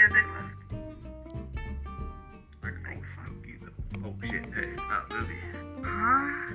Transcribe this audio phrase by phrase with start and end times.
[0.00, 0.06] Oh
[4.20, 5.34] shit, hey, not Lily.
[5.82, 6.54] Huh?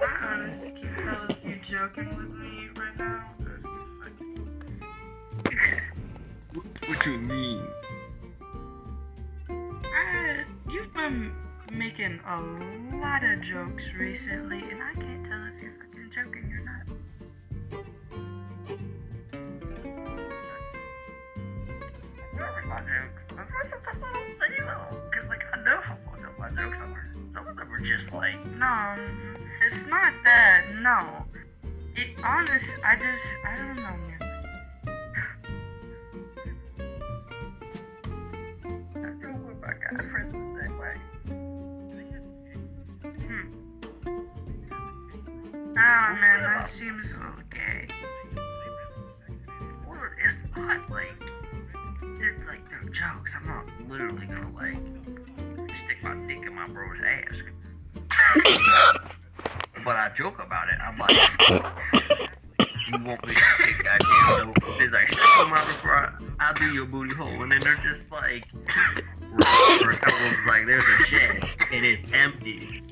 [0.00, 3.28] I honestly can't tell if you're joking with me right now.
[6.54, 7.62] what, do you mean?
[9.50, 11.34] Uh, you've been
[11.70, 12.40] making a
[12.96, 16.95] lot of jokes recently, and I can't tell if you're fucking joking or not.
[22.76, 23.24] My jokes.
[23.34, 25.00] That's why sometimes I don't say them.
[25.12, 27.08] Cause like I know how fucked up my jokes are.
[27.30, 28.96] Some of them are just like, No,
[29.64, 30.64] it's not that.
[30.82, 31.24] No.
[31.96, 34.20] It honest, I just, I don't know, man.
[38.94, 40.96] I joke with my guy friends the same way.
[43.24, 43.46] Hmm.
[45.78, 47.88] Oh man, that seems a little gay.
[50.24, 51.05] It's not like
[53.00, 53.32] like jokes.
[53.36, 54.76] I'm not literally gonna like
[55.86, 57.34] stick my dick in my bro's ass.
[59.84, 60.78] but I joke about it.
[60.80, 61.10] I'm like,
[62.88, 64.80] you want me to take goddamn dope?
[64.80, 67.80] Is I shut your mouth before I, I do your booty hole, and then they're
[67.88, 72.82] just like, for a couple of like, there's a shed, and it's empty.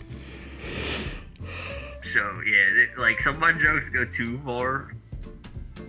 [2.12, 4.92] So yeah, it, like some of my jokes go too far.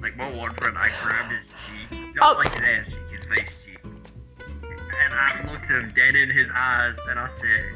[0.02, 2.40] Like my one friend, I grabbed his cheek, not Oh.
[2.40, 3.58] like his ass cheek, his face
[5.76, 7.76] him dead in his eyes, and I said,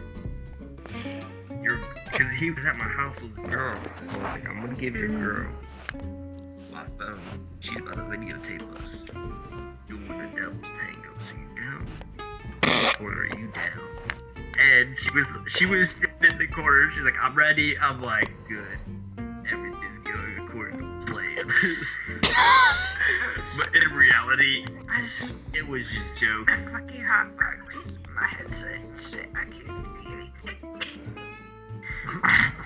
[1.62, 1.80] "You're,"
[2.12, 3.82] because he was at my house with this girl.
[4.02, 5.50] I was like, "I'm gonna give your girl
[6.72, 7.48] my phone.
[7.60, 9.02] She's about to videotape us
[9.88, 11.14] doing the devil's tango.
[11.28, 11.88] So you down,
[13.02, 13.82] or are you down?"
[14.60, 16.92] And she was she was sitting in the corner.
[16.96, 18.80] She's like, "I'm ready." I'm like, "Good."
[23.58, 26.70] but in reality, I just, it was just I jokes.
[26.70, 27.92] fucking hot bugs.
[28.16, 29.30] My headset shit.
[29.36, 30.84] I can't see anything.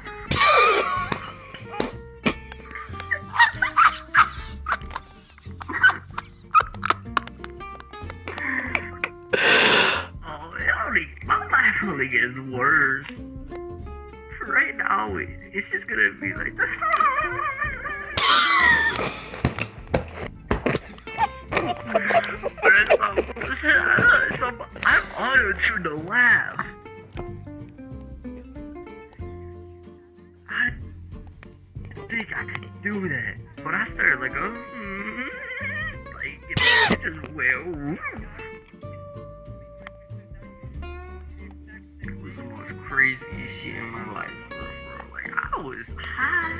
[10.26, 13.36] Oh, it only, my life only gets worse.
[14.46, 16.70] Right now, it's just gonna be like this.
[25.54, 26.66] Auto tuned to laugh.
[30.50, 30.72] I
[32.10, 34.56] think I could do that, but I started like, oh,
[36.16, 36.58] like it
[37.02, 38.00] just went.
[42.02, 44.32] It was the most craziest shit in my life.
[45.12, 46.60] Like I was high.